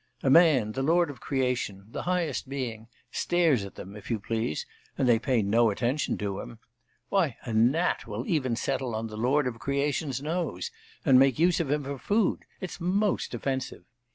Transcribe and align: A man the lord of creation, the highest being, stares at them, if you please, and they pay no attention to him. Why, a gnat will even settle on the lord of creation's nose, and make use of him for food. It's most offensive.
A 0.23 0.31
man 0.31 0.71
the 0.71 0.81
lord 0.81 1.11
of 1.11 1.21
creation, 1.21 1.85
the 1.91 2.01
highest 2.01 2.49
being, 2.49 2.87
stares 3.11 3.63
at 3.63 3.75
them, 3.75 3.95
if 3.95 4.09
you 4.09 4.19
please, 4.19 4.65
and 4.97 5.07
they 5.07 5.19
pay 5.19 5.43
no 5.43 5.69
attention 5.69 6.17
to 6.17 6.39
him. 6.39 6.57
Why, 7.09 7.37
a 7.45 7.53
gnat 7.53 8.07
will 8.07 8.25
even 8.25 8.55
settle 8.55 8.95
on 8.95 9.05
the 9.09 9.15
lord 9.15 9.45
of 9.45 9.59
creation's 9.59 10.19
nose, 10.19 10.71
and 11.05 11.19
make 11.19 11.37
use 11.37 11.59
of 11.59 11.69
him 11.69 11.83
for 11.83 11.99
food. 11.99 12.45
It's 12.59 12.79
most 12.81 13.35
offensive. 13.35 13.83